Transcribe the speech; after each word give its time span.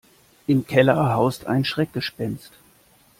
Im 0.47 0.65
Keller 0.65 1.13
haust 1.13 1.45
ein 1.45 1.63
Schreckgespenst. 1.63 2.53